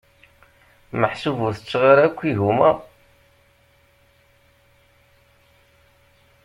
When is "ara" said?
1.91-2.01